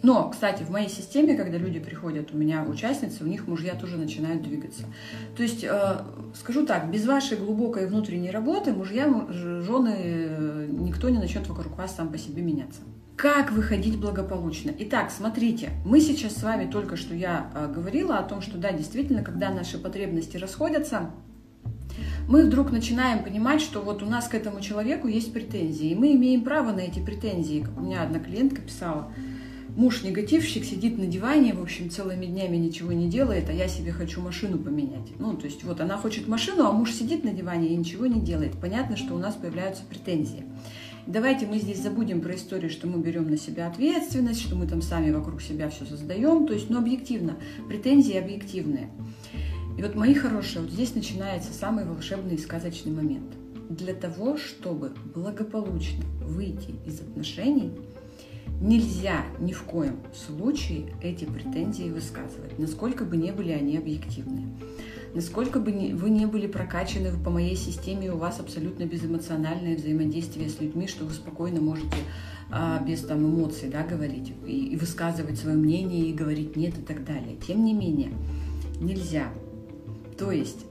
Но, 0.06 0.30
кстати, 0.30 0.62
в 0.62 0.70
моей 0.70 0.88
системе, 0.88 1.34
когда 1.36 1.58
люди 1.58 1.80
приходят, 1.80 2.32
у 2.32 2.38
меня 2.38 2.64
участницы, 2.64 3.24
у 3.24 3.28
них 3.28 3.48
мужья 3.48 3.74
тоже 3.74 3.98
начинают 3.98 4.44
двигаться. 4.44 4.84
То 5.36 5.42
есть, 5.42 5.64
э, 5.64 5.98
скажу 6.36 6.64
так, 6.64 6.92
без 6.92 7.08
вашей 7.08 7.40
глубокой 7.40 7.88
внутренней 7.88 8.30
работы 8.30 8.72
мужья, 8.72 9.08
жены, 9.32 9.96
э, 9.98 10.68
никто 10.70 11.10
не 11.10 11.18
начнет 11.18 11.48
вокруг 11.48 11.76
вас 11.76 11.96
сам 11.96 12.10
по 12.10 12.20
себе 12.20 12.44
меняться. 12.44 12.82
Как 13.16 13.52
выходить 13.52 13.98
благополучно? 14.00 14.72
Итак, 14.78 15.10
смотрите, 15.10 15.72
мы 15.84 16.00
сейчас 16.00 16.36
с 16.36 16.44
вами 16.44 16.70
только 16.70 16.98
что 16.98 17.16
я 17.16 17.50
э, 17.56 17.74
говорила 17.74 18.20
о 18.20 18.24
том, 18.24 18.44
что 18.44 18.60
да, 18.60 18.72
действительно, 18.74 19.24
когда 19.24 19.50
наши 19.50 19.80
потребности 19.80 20.38
расходятся, 20.38 21.10
мы 22.28 22.46
вдруг 22.46 22.72
начинаем 22.72 23.24
понимать, 23.24 23.60
что 23.60 23.82
вот 23.82 24.04
у 24.04 24.06
нас 24.06 24.28
к 24.28 24.36
этому 24.36 24.62
человеку 24.62 25.08
есть 25.08 25.34
претензии, 25.34 25.90
и 25.90 25.96
мы 25.96 26.14
имеем 26.14 26.44
право 26.44 26.72
на 26.72 26.82
эти 26.82 27.00
претензии. 27.00 27.66
У 27.76 27.82
меня 27.82 28.04
одна 28.04 28.20
клиентка 28.20 28.62
писала, 28.62 29.12
муж-негативщик 29.75 30.63
сидит 30.63 30.98
на 30.98 31.05
диване, 31.05 31.53
в 31.53 31.62
общем, 31.62 31.89
целыми 31.89 32.25
днями 32.25 32.58
ничего 32.58 32.94
не 32.94 33.10
делает, 33.10 33.50
а 33.50 33.53
я 33.53 33.67
себе 33.67 33.91
хочу 33.91 34.22
машину 34.22 34.58
поменять. 34.58 35.08
Ну, 35.20 35.36
то 35.36 35.46
есть 35.46 35.63
вот 35.63 35.82
она 35.82 35.98
хочет 35.98 36.27
машину, 36.27 36.65
а 36.65 36.72
муж 36.72 36.91
сидит 36.91 37.24
на 37.24 37.32
диване 37.32 37.70
и 37.70 37.75
ничего 37.75 38.05
не 38.05 38.22
делает. 38.22 38.53
Понятно, 38.60 38.98
что 38.98 39.13
у 39.15 39.17
нас 39.17 39.36
появляются 39.36 39.84
претензии. 39.84 40.44
давайте 41.08 41.46
мы 41.46 41.60
здесь 41.60 41.82
забудем 41.82 42.22
про 42.22 42.36
историю, 42.36 42.70
что 42.70 42.88
мы 42.88 43.01
берем 43.01 43.29
на 43.29 43.38
себя 43.38 43.67
ответственность, 43.67 44.41
что 44.41 44.55
мы 44.55 44.65
там 44.65 44.82
сами 44.82 45.12
вокруг 45.12 45.41
себя 45.41 45.70
все 45.70 45.86
создаем. 45.86 46.48
То 46.48 46.53
есть, 46.53 46.70
ну, 46.70 46.79
объективно, 46.79 47.36
претензии 47.67 48.15
объективные. 48.15 48.89
И 49.77 49.82
вот, 49.82 49.96
мои 49.96 50.13
хорошие, 50.13 50.62
вот 50.62 50.72
здесь 50.72 50.96
начинается 50.96 51.51
самый 51.51 51.84
волшебный 51.84 52.36
и 52.36 52.39
сказочный 52.39 52.94
момент. 52.94 53.34
Для 53.70 53.94
того, 53.94 54.38
чтобы 54.38 54.94
благополучно 55.13 56.05
выйти 56.22 56.75
из 56.86 57.01
отношений, 57.01 57.72
нельзя 58.62 59.24
ни 59.40 59.52
в 59.52 59.64
коем 59.64 59.98
случае 60.14 60.94
эти 61.02 61.25
претензии 61.25 61.90
высказывать, 61.90 62.58
насколько 62.58 63.06
бы 63.06 63.18
не 63.18 63.32
были 63.32 63.52
они 63.52 63.78
объективны. 63.78 64.48
Насколько 65.14 65.62
бы 65.62 65.72
вы 65.94 66.10
не 66.10 66.25
были 66.25 66.46
прокачаны 66.46 67.12
по 67.24 67.30
моей 67.30 67.56
системе, 67.56 68.12
у 68.12 68.18
вас 68.18 68.42
абсолютно 68.42 68.84
безэмоциональное 68.84 69.78
взаимодействие 69.78 70.50
с 70.50 70.60
людьми, 70.60 70.88
что 70.88 71.06
вы 71.06 71.14
спокойно 71.14 71.62
можете 71.62 71.96
а, 72.52 72.84
без 72.84 73.00
там, 73.02 73.20
эмоций 73.20 73.70
да, 73.70 73.84
говорить 73.84 74.34
и, 74.46 74.74
и 74.74 74.75
высказывать 74.75 75.40
свое 75.40 75.56
мнение 75.56 76.08
и 76.08 76.14
говорить 76.14 76.58
нет 76.58 76.78
и 76.78 76.82
так 76.82 77.06
далее. 77.06 77.38
Тем 77.48 77.64
не 77.64 77.74
менее, 77.74 78.12
нельзя. 78.82 79.30
То 80.18 80.32
есть 80.32 80.66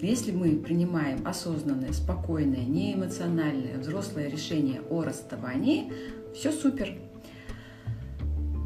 если 0.00 0.32
мы 0.32 0.56
принимаем 0.56 1.26
осознанное, 1.26 1.92
спокойное, 1.92 2.64
неэмоциональное, 2.64 3.78
взрослое 3.78 4.30
решение 4.30 4.80
о 4.88 5.02
расставании, 5.02 5.92
все 6.34 6.52
супер. 6.52 6.94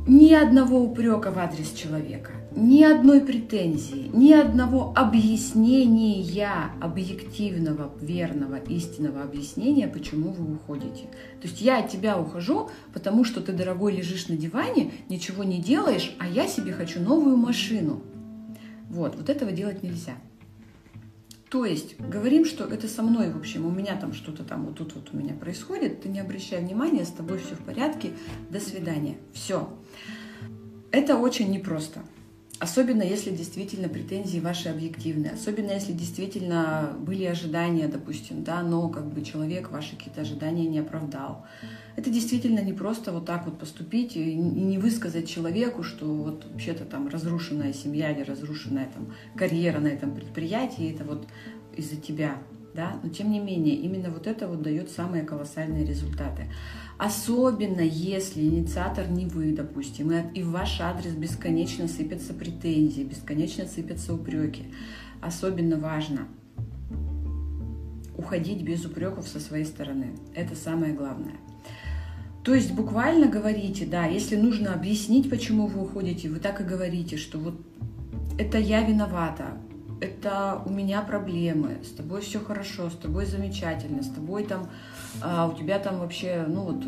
Ни 0.06 0.34
одного 0.34 0.82
упрека 0.82 1.30
в 1.30 1.38
адрес 1.38 1.72
человека, 1.72 2.32
ни 2.54 2.82
одной 2.82 3.22
претензии, 3.22 4.10
ни 4.12 4.32
одного 4.32 4.92
объяснения, 4.94 6.72
объективного, 6.82 7.90
верного, 8.02 8.56
истинного 8.56 9.22
объяснения, 9.22 9.88
почему 9.88 10.30
вы 10.30 10.56
уходите. 10.56 11.04
То 11.40 11.48
есть 11.48 11.62
я 11.62 11.78
от 11.78 11.88
тебя 11.88 12.18
ухожу, 12.18 12.68
потому 12.92 13.24
что 13.24 13.40
ты, 13.40 13.52
дорогой, 13.52 13.96
лежишь 13.96 14.28
на 14.28 14.36
диване, 14.36 14.92
ничего 15.08 15.42
не 15.42 15.58
делаешь, 15.58 16.14
а 16.18 16.28
я 16.28 16.48
себе 16.48 16.72
хочу 16.72 17.00
новую 17.00 17.38
машину. 17.38 18.02
Вот, 18.90 19.16
вот 19.16 19.30
этого 19.30 19.52
делать 19.52 19.82
нельзя. 19.82 20.16
То 21.54 21.64
есть 21.64 22.00
говорим, 22.00 22.44
что 22.44 22.64
это 22.64 22.88
со 22.88 23.04
мной, 23.04 23.30
в 23.30 23.36
общем, 23.36 23.64
у 23.64 23.70
меня 23.70 23.94
там 23.94 24.12
что-то 24.12 24.42
там 24.42 24.66
вот 24.66 24.74
тут 24.74 24.96
вот 24.96 25.10
у 25.12 25.16
меня 25.16 25.34
происходит, 25.34 26.02
ты 26.02 26.08
не 26.08 26.18
обращай 26.18 26.58
внимания, 26.60 27.04
с 27.04 27.12
тобой 27.12 27.38
все 27.38 27.54
в 27.54 27.60
порядке, 27.60 28.10
до 28.50 28.58
свидания. 28.58 29.18
Все. 29.32 29.68
Это 30.90 31.16
очень 31.16 31.52
непросто. 31.52 32.00
Особенно 32.60 33.02
если 33.02 33.30
действительно 33.30 33.88
претензии 33.88 34.38
ваши 34.38 34.68
объективные, 34.68 35.32
особенно 35.32 35.72
если 35.72 35.92
действительно 35.92 36.96
были 37.00 37.24
ожидания, 37.24 37.88
допустим, 37.88 38.44
да, 38.44 38.62
но 38.62 38.88
как 38.88 39.12
бы 39.12 39.22
человек 39.22 39.70
ваши 39.70 39.96
какие-то 39.96 40.20
ожидания 40.20 40.66
не 40.66 40.78
оправдал. 40.78 41.44
Это 41.96 42.10
действительно 42.10 42.60
не 42.60 42.72
просто 42.72 43.12
вот 43.12 43.26
так 43.26 43.46
вот 43.46 43.58
поступить 43.58 44.16
и 44.16 44.34
не 44.34 44.78
высказать 44.78 45.28
человеку, 45.28 45.82
что 45.82 46.06
вот 46.06 46.44
вообще-то 46.50 46.84
там 46.84 47.08
разрушенная 47.08 47.72
семья 47.72 48.12
или 48.12 48.22
разрушенная 48.22 48.88
там 48.94 49.12
карьера 49.36 49.80
на 49.80 49.88
этом 49.88 50.14
предприятии, 50.14 50.92
это 50.92 51.04
вот 51.04 51.26
из-за 51.76 51.96
тебя, 51.96 52.38
да, 52.74 52.98
но 53.02 53.08
тем 53.08 53.30
не 53.30 53.40
менее 53.40 53.76
именно 53.76 54.10
вот 54.10 54.26
это 54.26 54.48
вот 54.48 54.62
дает 54.62 54.90
самые 54.90 55.22
колоссальные 55.22 55.86
результаты. 55.86 56.46
Особенно 56.98 57.80
если 57.80 58.42
инициатор 58.42 59.08
не 59.08 59.26
вы, 59.26 59.52
допустим, 59.52 60.12
и 60.12 60.42
в 60.42 60.50
ваш 60.50 60.80
адрес 60.80 61.12
бесконечно 61.12 61.88
сыпятся 61.88 62.34
претензии, 62.34 63.02
бесконечно 63.02 63.66
сыпятся 63.66 64.14
упреки. 64.14 64.64
Особенно 65.20 65.76
важно 65.76 66.28
уходить 68.16 68.62
без 68.62 68.84
упреков 68.84 69.26
со 69.26 69.40
своей 69.40 69.64
стороны. 69.64 70.12
Это 70.34 70.54
самое 70.54 70.92
главное. 70.92 71.34
То 72.44 72.54
есть 72.54 72.72
буквально 72.72 73.26
говорите, 73.26 73.86
да, 73.86 74.04
если 74.04 74.36
нужно 74.36 74.74
объяснить, 74.74 75.30
почему 75.30 75.66
вы 75.66 75.82
уходите, 75.82 76.28
вы 76.28 76.38
так 76.40 76.60
и 76.60 76.64
говорите, 76.64 77.16
что 77.16 77.38
вот 77.38 77.60
это 78.38 78.58
я 78.58 78.82
виновата, 78.82 79.56
это 80.04 80.62
у 80.64 80.70
меня 80.70 81.02
проблемы, 81.02 81.78
с 81.82 81.90
тобой 81.90 82.20
все 82.20 82.40
хорошо, 82.40 82.90
с 82.90 82.96
тобой 82.96 83.26
замечательно, 83.26 84.02
с 84.02 84.08
тобой 84.10 84.44
там, 84.44 84.70
а, 85.22 85.48
у 85.48 85.56
тебя 85.56 85.78
там 85.78 86.00
вообще, 86.00 86.44
ну 86.46 86.62
вот, 86.62 86.84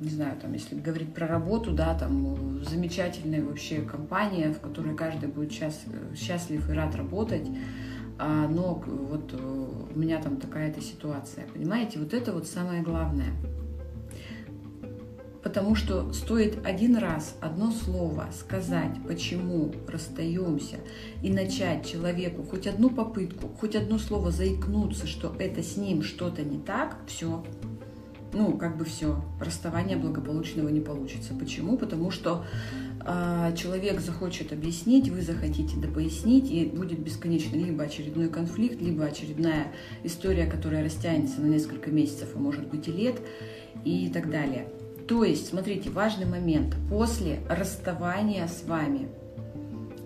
не 0.00 0.10
знаю, 0.10 0.36
там, 0.40 0.52
если 0.52 0.74
говорить 0.74 1.14
про 1.14 1.26
работу, 1.26 1.72
да, 1.72 1.94
там 1.94 2.64
замечательная 2.64 3.42
вообще 3.42 3.82
компания, 3.82 4.52
в 4.52 4.60
которой 4.60 4.96
каждый 4.96 5.28
будет 5.28 5.52
счаст, 5.52 5.80
счастлив 6.16 6.68
и 6.68 6.72
рад 6.72 6.94
работать, 6.96 7.48
а, 8.18 8.48
но 8.48 8.82
вот 8.86 9.32
у 9.34 9.98
меня 9.98 10.20
там 10.20 10.36
такая-то 10.36 10.80
ситуация, 10.80 11.46
понимаете, 11.52 11.98
вот 11.98 12.12
это 12.12 12.32
вот 12.32 12.46
самое 12.46 12.82
главное– 12.82 13.32
потому 15.44 15.74
что 15.74 16.10
стоит 16.14 16.66
один 16.66 16.96
раз 16.96 17.36
одно 17.40 17.70
слово 17.70 18.28
сказать, 18.36 18.96
почему 19.06 19.72
расстаемся, 19.86 20.78
и 21.22 21.30
начать 21.30 21.86
человеку 21.86 22.42
хоть 22.42 22.66
одну 22.66 22.88
попытку, 22.88 23.48
хоть 23.60 23.76
одно 23.76 23.98
слово 23.98 24.32
заикнуться, 24.32 25.06
что 25.06 25.36
это 25.38 25.62
с 25.62 25.76
ним 25.76 26.02
что-то 26.02 26.42
не 26.42 26.58
так, 26.58 26.96
все. 27.06 27.44
Ну, 28.32 28.56
как 28.56 28.76
бы 28.76 28.84
все, 28.84 29.22
расставания 29.38 29.96
благополучного 29.96 30.68
не 30.68 30.80
получится. 30.80 31.34
Почему? 31.38 31.76
Потому 31.76 32.10
что 32.10 32.44
э, 33.06 33.54
человек 33.56 34.00
захочет 34.00 34.52
объяснить, 34.52 35.08
вы 35.08 35.20
захотите 35.20 35.76
допояснить, 35.76 36.50
и 36.50 36.64
будет 36.64 36.98
бесконечно 36.98 37.54
либо 37.54 37.84
очередной 37.84 38.28
конфликт, 38.28 38.80
либо 38.80 39.04
очередная 39.04 39.68
история, 40.02 40.46
которая 40.46 40.82
растянется 40.82 41.40
на 41.42 41.46
несколько 41.46 41.92
месяцев, 41.92 42.30
а 42.34 42.38
может 42.38 42.66
быть 42.66 42.88
и 42.88 42.92
лет, 42.92 43.20
и 43.84 44.08
так 44.08 44.30
далее. 44.30 44.66
То 45.06 45.22
есть, 45.22 45.48
смотрите, 45.48 45.90
важный 45.90 46.26
момент. 46.26 46.74
После 46.88 47.40
расставания 47.48 48.46
с 48.46 48.64
вами 48.64 49.08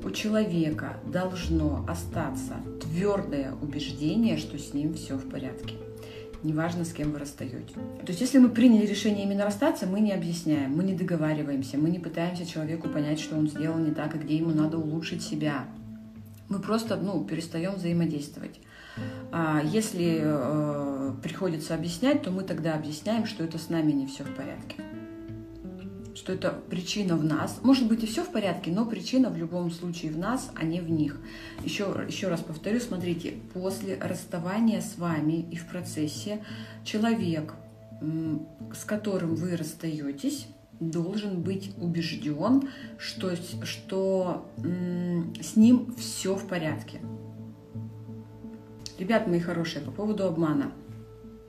у 0.05 0.11
человека 0.11 0.97
должно 1.07 1.85
остаться 1.88 2.55
твердое 2.81 3.52
убеждение, 3.61 4.38
что 4.38 4.59
с 4.59 4.75
ним 4.75 4.95
все 4.95 5.17
в 5.17 5.28
порядке. 5.28 5.75
Неважно, 6.43 6.85
с 6.85 6.93
кем 6.93 7.12
вы 7.12 7.19
расстаете. 7.19 7.75
То 7.75 8.09
есть, 8.09 8.21
если 8.21 8.38
мы 8.38 8.49
приняли 8.49 8.87
решение 8.87 9.25
именно 9.25 9.45
расстаться, 9.45 9.87
мы 9.87 10.00
не 10.00 10.12
объясняем, 10.12 10.76
мы 10.76 10.85
не 10.85 10.95
договариваемся, 10.95 11.78
мы 11.78 11.90
не 11.90 11.99
пытаемся 11.99 12.47
человеку 12.47 12.88
понять, 12.88 13.21
что 13.21 13.37
он 13.37 13.49
сделал 13.49 13.78
не 13.78 13.93
так 13.93 14.14
и 14.14 14.19
где 14.19 14.37
ему 14.37 14.50
надо 14.50 14.78
улучшить 14.78 15.23
себя. 15.23 15.64
Мы 16.49 16.61
просто 16.61 16.97
ну, 16.97 17.25
перестаем 17.25 17.75
взаимодействовать. 17.75 18.61
А 19.31 19.62
если 19.64 20.21
э, 20.23 21.12
приходится 21.23 21.75
объяснять, 21.75 22.23
то 22.23 22.31
мы 22.31 22.43
тогда 22.43 22.75
объясняем, 22.75 23.26
что 23.26 23.45
это 23.45 23.59
с 23.59 23.69
нами 23.69 23.93
не 23.93 24.07
все 24.07 24.25
в 24.25 24.35
порядке 24.35 24.76
что 26.18 26.32
это 26.32 26.50
причина 26.50 27.16
в 27.16 27.25
нас. 27.25 27.60
Может 27.62 27.87
быть 27.87 28.02
и 28.02 28.06
все 28.06 28.25
в 28.25 28.32
порядке, 28.32 28.72
но 28.72 28.84
причина 28.84 29.30
в 29.30 29.37
любом 29.37 29.70
случае 29.70 30.10
в 30.10 30.18
нас, 30.18 30.50
а 30.56 30.64
не 30.64 30.80
в 30.80 30.90
них. 30.90 31.20
Еще, 31.64 31.84
еще 32.08 32.28
раз 32.28 32.40
повторю, 32.40 32.80
смотрите, 32.80 33.34
после 33.54 33.96
расставания 33.98 34.80
с 34.80 34.98
вами 34.98 35.46
и 35.50 35.56
в 35.56 35.66
процессе 35.66 36.44
человек, 36.84 37.54
с 38.00 38.84
которым 38.84 39.37
вы 39.37 39.56
расстаетесь, 39.56 40.48
должен 40.80 41.40
быть 41.42 41.72
убежден, 41.78 42.68
что, 42.98 43.34
что 43.64 44.50
с 45.40 45.56
ним 45.56 45.94
все 45.96 46.34
в 46.34 46.48
порядке. 46.48 47.00
Ребят 48.98 49.28
мои 49.28 49.38
хорошие, 49.38 49.84
по 49.84 49.92
поводу 49.92 50.26
обмана– 50.26 50.72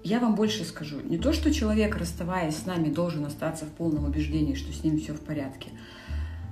я 0.03 0.19
вам 0.19 0.35
больше 0.35 0.63
скажу. 0.63 0.97
Не 1.01 1.17
то, 1.17 1.33
что 1.33 1.53
человек, 1.53 1.97
расставаясь 1.97 2.55
с 2.55 2.65
нами, 2.65 2.89
должен 2.89 3.25
остаться 3.25 3.65
в 3.65 3.69
полном 3.69 4.05
убеждении, 4.05 4.55
что 4.55 4.71
с 4.71 4.83
ним 4.83 4.99
все 4.99 5.13
в 5.13 5.21
порядке. 5.21 5.69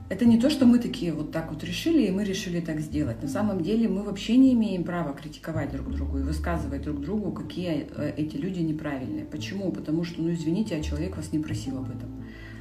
Это 0.10 0.26
не 0.26 0.40
то, 0.40 0.50
что 0.50 0.66
мы 0.66 0.80
такие 0.80 1.12
вот 1.12 1.32
так 1.32 1.52
вот 1.52 1.64
решили, 1.66 2.04
и 2.04 2.12
мы 2.12 2.24
решили 2.24 2.62
так 2.62 2.80
сделать. 2.80 3.22
На 3.22 3.28
самом 3.28 3.62
деле 3.62 3.90
мы 3.90 4.04
вообще 4.04 4.38
не 4.38 4.54
имеем 4.54 4.86
права 4.86 5.14
критиковать 5.14 5.72
друг 5.72 5.92
друга 5.92 6.20
и 6.20 6.24
высказывать 6.24 6.84
друг 6.84 7.02
другу, 7.02 7.34
какие 7.34 7.90
э, 7.94 8.14
эти 8.16 8.38
люди 8.38 8.60
неправильные. 8.60 9.26
Почему? 9.26 9.72
Потому 9.72 10.06
что, 10.06 10.22
ну 10.22 10.32
извините, 10.32 10.78
а 10.78 10.82
человек 10.82 11.18
вас 11.18 11.34
не 11.34 11.40
просил 11.40 11.78
об 11.78 11.90
этом. 11.90 12.10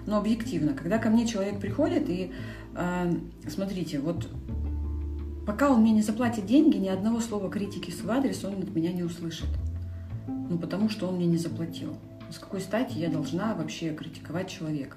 Но 0.07 0.19
объективно, 0.19 0.73
когда 0.75 0.99
ко 0.99 1.09
мне 1.09 1.27
человек 1.27 1.61
приходит 1.61 2.09
и, 2.09 2.33
э, 2.75 3.15
смотрите, 3.49 4.01
вот 4.01 4.29
пока 5.47 5.71
он 5.71 5.83
мне 5.83 5.93
не 5.93 6.03
заплатит 6.03 6.47
деньги, 6.47 6.79
ни 6.79 6.89
одного 6.89 7.21
слова 7.21 7.49
критики 7.49 7.93
в 7.93 7.95
свой 7.95 8.17
адрес 8.17 8.45
он 8.45 8.55
от 8.55 8.75
меня 8.75 8.93
не 8.93 9.05
услышит. 9.05 9.49
Ну, 10.27 10.59
потому 10.59 10.89
что 10.89 11.09
он 11.09 11.17
мне 11.17 11.27
не 11.27 11.39
заплатил. 11.39 11.97
С 12.31 12.39
какой 12.39 12.61
стати 12.61 12.99
я 12.99 13.09
должна 13.09 13.55
вообще 13.55 13.95
критиковать 13.95 14.49
человека? 14.49 14.97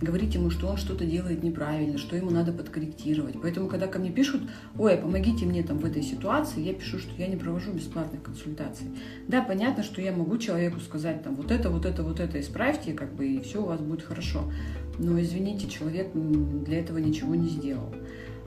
Говорить 0.00 0.34
ему, 0.34 0.50
что 0.50 0.68
он 0.68 0.76
что-то 0.76 1.04
делает 1.04 1.42
неправильно, 1.42 1.98
что 1.98 2.16
ему 2.16 2.30
надо 2.30 2.52
подкорректировать. 2.52 3.36
Поэтому, 3.40 3.68
когда 3.68 3.86
ко 3.86 3.98
мне 3.98 4.10
пишут, 4.10 4.42
ой, 4.78 4.94
а 4.94 4.96
помогите 4.96 5.44
мне 5.44 5.62
там 5.62 5.78
в 5.78 5.84
этой 5.84 6.02
ситуации, 6.02 6.62
я 6.62 6.72
пишу, 6.72 6.98
что 6.98 7.10
я 7.18 7.26
не 7.28 7.36
провожу 7.36 7.70
бесплатных 7.72 8.22
консультаций. 8.22 8.86
Да, 9.28 9.42
понятно, 9.42 9.82
что 9.82 10.00
я 10.00 10.12
могу 10.12 10.38
человеку 10.38 10.80
сказать, 10.80 11.22
там, 11.22 11.36
вот 11.36 11.50
это, 11.50 11.70
вот 11.70 11.84
это, 11.84 12.02
вот 12.02 12.18
это 12.18 12.40
исправьте, 12.40 12.92
как 12.92 13.14
бы, 13.14 13.26
и 13.26 13.40
все 13.42 13.62
у 13.62 13.66
вас 13.66 13.80
будет 13.80 14.02
хорошо. 14.02 14.50
Но, 14.98 15.20
извините, 15.20 15.68
человек 15.68 16.12
для 16.12 16.80
этого 16.80 16.98
ничего 16.98 17.34
не 17.34 17.48
сделал. 17.48 17.94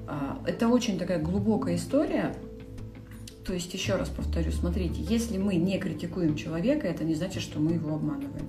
А, 0.08 0.42
это 0.46 0.68
очень 0.70 0.98
такая 0.98 1.22
глубокая 1.22 1.76
история, 1.76 2.34
то 3.48 3.54
есть, 3.54 3.74
еще 3.74 3.96
раз 3.96 4.10
повторю, 4.10 4.52
смотрите, 4.52 5.02
если 5.02 5.38
мы 5.38 5.56
не 5.56 5.80
критикуем 5.80 6.36
человека, 6.36 6.86
это 6.86 7.06
не 7.06 7.16
значит, 7.16 7.42
что 7.42 7.60
мы 7.60 7.76
его 7.76 7.96
обманываем. 7.96 8.46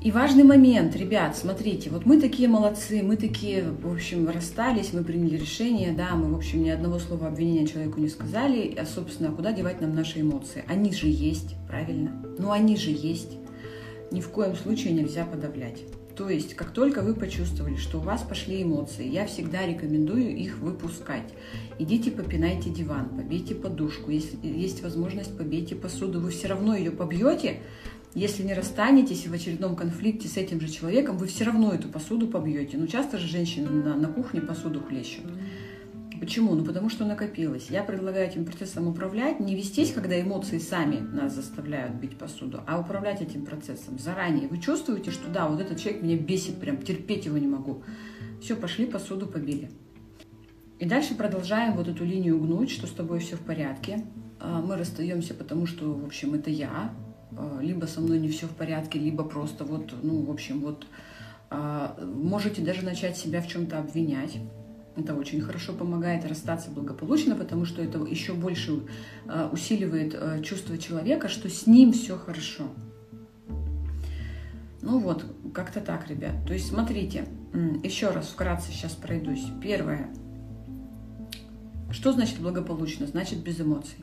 И 0.00 0.10
важный 0.10 0.44
момент, 0.44 0.96
ребят, 0.96 1.36
смотрите, 1.36 1.90
вот 1.90 2.06
мы 2.06 2.18
такие 2.18 2.48
молодцы, 2.48 3.02
мы 3.02 3.16
такие, 3.16 3.64
в 3.64 3.92
общем, 3.92 4.26
расстались, 4.28 4.94
мы 4.94 5.04
приняли 5.04 5.36
решение, 5.36 5.92
да, 5.92 6.14
мы, 6.14 6.32
в 6.32 6.36
общем, 6.36 6.62
ни 6.62 6.70
одного 6.70 6.98
слова 6.98 7.26
обвинения 7.26 7.66
человеку 7.66 8.00
не 8.00 8.08
сказали, 8.08 8.74
а, 8.78 8.86
собственно, 8.86 9.32
куда 9.32 9.52
девать 9.52 9.82
нам 9.82 9.94
наши 9.94 10.22
эмоции? 10.22 10.64
Они 10.66 10.92
же 10.92 11.08
есть, 11.08 11.54
правильно? 11.68 12.12
Ну, 12.38 12.52
они 12.52 12.76
же 12.76 12.90
есть. 12.90 13.36
Ни 14.10 14.22
в 14.22 14.30
коем 14.30 14.56
случае 14.56 14.94
нельзя 14.94 15.26
подавлять. 15.26 15.82
То 16.16 16.30
есть, 16.30 16.54
как 16.54 16.70
только 16.70 17.02
вы 17.02 17.14
почувствовали, 17.14 17.76
что 17.76 17.98
у 17.98 18.00
вас 18.00 18.22
пошли 18.22 18.62
эмоции, 18.62 19.06
я 19.06 19.26
всегда 19.26 19.66
рекомендую 19.66 20.34
их 20.34 20.58
выпускать. 20.58 21.34
Идите 21.78 22.10
попинайте 22.10 22.70
диван, 22.70 23.10
побейте 23.10 23.54
подушку, 23.54 24.10
если 24.10 24.38
есть 24.42 24.82
возможность, 24.82 25.36
побейте 25.36 25.76
посуду. 25.76 26.20
Вы 26.20 26.30
все 26.30 26.48
равно 26.48 26.74
ее 26.74 26.90
побьете, 26.90 27.60
если 28.14 28.44
не 28.44 28.54
расстанетесь 28.54 29.26
в 29.26 29.32
очередном 29.34 29.76
конфликте 29.76 30.26
с 30.26 30.38
этим 30.38 30.58
же 30.58 30.70
человеком, 30.70 31.18
вы 31.18 31.26
все 31.26 31.44
равно 31.44 31.74
эту 31.74 31.88
посуду 31.88 32.28
побьете. 32.28 32.78
Ну, 32.78 32.86
часто 32.86 33.18
же 33.18 33.28
женщины 33.28 33.68
на, 33.68 33.94
на 33.94 34.08
кухне 34.08 34.40
посуду 34.40 34.80
хлещут. 34.80 35.26
Почему? 36.20 36.54
Ну, 36.54 36.64
потому 36.64 36.88
что 36.88 37.04
накопилось. 37.04 37.66
Я 37.70 37.82
предлагаю 37.82 38.28
этим 38.28 38.44
процессом 38.44 38.88
управлять, 38.88 39.40
не 39.40 39.54
вестись, 39.54 39.92
когда 39.92 40.20
эмоции 40.20 40.58
сами 40.58 40.98
нас 40.98 41.34
заставляют 41.34 41.94
бить 41.96 42.16
посуду, 42.16 42.62
а 42.66 42.80
управлять 42.80 43.20
этим 43.20 43.44
процессом 43.44 43.98
заранее. 43.98 44.48
Вы 44.48 44.58
чувствуете, 44.58 45.10
что 45.10 45.28
да, 45.28 45.48
вот 45.48 45.60
этот 45.60 45.78
человек 45.78 46.02
меня 46.02 46.16
бесит, 46.16 46.58
прям 46.58 46.78
терпеть 46.78 47.26
его 47.26 47.38
не 47.38 47.46
могу. 47.46 47.82
Все, 48.40 48.56
пошли, 48.56 48.86
посуду 48.86 49.26
побили. 49.26 49.70
И 50.78 50.86
дальше 50.86 51.14
продолжаем 51.14 51.74
вот 51.74 51.88
эту 51.88 52.04
линию 52.04 52.38
гнуть, 52.38 52.70
что 52.70 52.86
с 52.86 52.90
тобой 52.90 53.18
все 53.20 53.36
в 53.36 53.40
порядке. 53.40 54.04
А, 54.38 54.60
мы 54.60 54.76
расстаемся, 54.76 55.34
потому 55.34 55.66
что, 55.66 55.92
в 55.92 56.04
общем, 56.04 56.34
это 56.34 56.50
я, 56.50 56.92
а, 57.36 57.60
либо 57.60 57.86
со 57.86 58.00
мной 58.00 58.18
не 58.18 58.28
все 58.28 58.46
в 58.46 58.54
порядке, 58.54 58.98
либо 58.98 59.24
просто 59.24 59.64
вот, 59.64 59.94
ну, 60.02 60.22
в 60.22 60.30
общем, 60.30 60.60
вот 60.60 60.86
а, 61.48 61.96
можете 62.04 62.62
даже 62.62 62.84
начать 62.84 63.16
себя 63.16 63.40
в 63.40 63.48
чем-то 63.48 63.78
обвинять. 63.78 64.38
Это 64.96 65.14
очень 65.14 65.40
хорошо 65.40 65.74
помогает 65.74 66.24
расстаться 66.24 66.70
благополучно, 66.70 67.36
потому 67.36 67.66
что 67.66 67.82
это 67.82 67.98
еще 67.98 68.32
больше 68.32 68.80
а, 69.26 69.50
усиливает 69.52 70.42
чувство 70.42 70.78
человека, 70.78 71.28
что 71.28 71.50
с 71.50 71.66
ним 71.66 71.92
все 71.92 72.16
хорошо. 72.16 72.64
Ну 74.80 75.00
вот, 75.00 75.24
как-то 75.52 75.80
так, 75.80 76.08
ребят. 76.08 76.46
То 76.46 76.52
есть, 76.54 76.68
смотрите, 76.68 77.26
еще 77.82 78.10
раз 78.10 78.28
вкратце 78.28 78.70
сейчас 78.70 78.92
пройдусь. 78.92 79.44
Первое. 79.62 80.08
Что 81.90 82.12
значит 82.12 82.38
благополучно? 82.38 83.06
Значит 83.06 83.42
без 83.42 83.60
эмоций. 83.60 83.98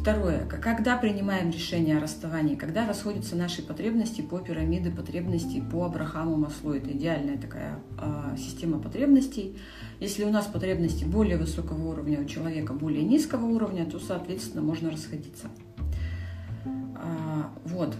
Второе. 0.00 0.46
Когда 0.46 0.96
принимаем 0.96 1.50
решение 1.50 1.98
о 1.98 2.00
расставании, 2.00 2.54
когда 2.54 2.86
расходятся 2.86 3.36
наши 3.36 3.60
потребности 3.62 4.22
по 4.22 4.38
пирамиде 4.38 4.90
потребностей 4.90 5.60
по 5.60 5.84
Абрахаму 5.84 6.36
Маслу. 6.36 6.72
Это 6.72 6.90
идеальная 6.90 7.36
такая 7.36 7.80
э, 8.00 8.36
система 8.38 8.78
потребностей. 8.78 9.58
Если 10.00 10.24
у 10.24 10.30
нас 10.30 10.46
потребности 10.46 11.04
более 11.04 11.36
высокого 11.36 11.90
уровня, 11.90 12.18
у 12.18 12.24
человека 12.24 12.72
более 12.72 13.02
низкого 13.02 13.44
уровня, 13.44 13.84
то, 13.84 14.00
соответственно, 14.00 14.62
можно 14.62 14.90
расходиться. 14.90 15.48
А, 16.96 17.50
вот. 17.66 17.94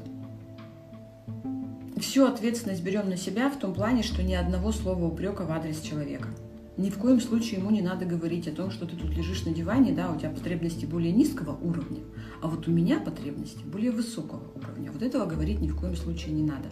Всю 1.98 2.24
ответственность 2.24 2.82
берем 2.82 3.10
на 3.10 3.18
себя 3.18 3.50
в 3.50 3.58
том 3.58 3.74
плане, 3.74 4.02
что 4.02 4.22
ни 4.22 4.32
одного 4.32 4.72
слова 4.72 5.04
упрека 5.04 5.42
в 5.42 5.52
адрес 5.52 5.82
человека– 5.82 6.28
ни 6.80 6.90
в 6.90 6.98
коем 6.98 7.20
случае 7.20 7.60
ему 7.60 7.70
не 7.70 7.82
надо 7.82 8.06
говорить 8.06 8.48
о 8.48 8.52
том, 8.52 8.70
что 8.70 8.86
ты 8.86 8.96
тут 8.96 9.10
лежишь 9.10 9.44
на 9.44 9.52
диване, 9.52 9.92
да, 9.92 10.10
у 10.10 10.18
тебя 10.18 10.30
потребности 10.30 10.86
более 10.86 11.12
низкого 11.12 11.56
уровня, 11.56 12.00
а 12.42 12.48
вот 12.48 12.66
у 12.66 12.70
меня 12.70 12.98
потребности 12.98 13.62
более 13.64 13.90
высокого 13.90 14.50
уровня. 14.54 14.90
Вот 14.90 15.02
этого 15.02 15.26
говорить 15.26 15.60
ни 15.60 15.68
в 15.68 15.76
коем 15.76 15.94
случае 15.94 16.34
не 16.34 16.42
надо. 16.42 16.68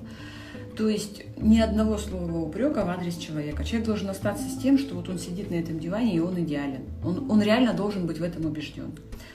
То 0.76 0.88
есть 0.88 1.24
ни 1.36 1.58
одного 1.58 1.98
слова 1.98 2.38
упрека 2.38 2.84
в 2.84 2.88
адрес 2.88 3.16
человека. 3.16 3.64
Человек 3.64 3.86
должен 3.86 4.08
остаться 4.10 4.48
с 4.48 4.56
тем, 4.58 4.78
что 4.78 4.94
вот 4.94 5.08
он 5.08 5.18
сидит 5.18 5.50
на 5.50 5.56
этом 5.56 5.78
диване 5.80 6.14
и 6.14 6.20
он 6.20 6.40
идеален. 6.40 6.82
Он, 7.04 7.30
он 7.30 7.42
реально 7.42 7.74
должен 7.74 8.06
быть 8.06 8.18
в 8.18 8.22
этом 8.22 8.46
убежден. 8.46 8.92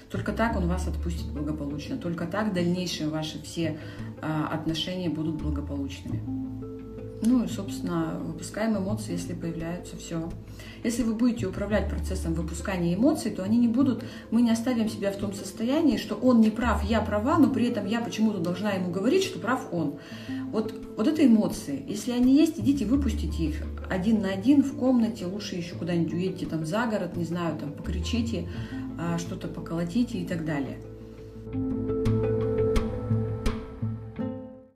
Только 0.09 0.31
так 0.31 0.55
он 0.55 0.67
вас 0.67 0.87
отпустит 0.87 1.27
благополучно. 1.27 1.97
Только 1.97 2.27
так 2.27 2.53
дальнейшие 2.53 3.09
ваши 3.09 3.41
все 3.43 3.77
а, 4.21 4.47
отношения 4.47 5.09
будут 5.09 5.35
благополучными. 5.35 6.42
Ну 7.25 7.43
и, 7.43 7.47
собственно, 7.47 8.19
выпускаем 8.21 8.77
эмоции, 8.77 9.13
если 9.13 9.33
появляются, 9.33 9.95
все. 9.97 10.29
Если 10.83 11.03
вы 11.03 11.13
будете 11.13 11.47
управлять 11.47 11.89
процессом 11.89 12.33
выпускания 12.33 12.95
эмоций, 12.95 13.31
то 13.31 13.43
они 13.43 13.57
не 13.57 13.69
будут, 13.69 14.03
мы 14.31 14.41
не 14.41 14.51
оставим 14.51 14.89
себя 14.89 15.11
в 15.11 15.17
том 15.17 15.33
состоянии, 15.33 15.97
что 15.97 16.15
он 16.15 16.41
не 16.41 16.49
прав, 16.49 16.83
я 16.83 17.01
права, 17.01 17.37
но 17.37 17.49
при 17.49 17.67
этом 17.67 17.85
я 17.85 18.01
почему-то 18.01 18.39
должна 18.39 18.71
ему 18.71 18.91
говорить, 18.91 19.23
что 19.23 19.39
прав 19.39 19.67
он. 19.71 19.95
Вот, 20.51 20.73
вот 20.97 21.07
это 21.07 21.25
эмоции. 21.25 21.83
Если 21.87 22.11
они 22.11 22.35
есть, 22.35 22.59
идите 22.59 22.85
выпустите 22.85 23.45
их 23.45 23.63
один 23.89 24.21
на 24.21 24.29
один 24.29 24.61
в 24.61 24.75
комнате, 24.75 25.25
лучше 25.25 25.55
еще 25.55 25.75
куда-нибудь 25.75 26.13
уедете 26.13 26.45
там 26.45 26.65
за 26.65 26.85
город, 26.87 27.15
не 27.15 27.25
знаю, 27.25 27.57
там 27.57 27.71
покричите, 27.71 28.49
а, 28.99 29.17
что-то 29.17 29.47
поколотите 29.47 30.17
и 30.17 30.25
так 30.25 30.45
далее. 30.45 30.79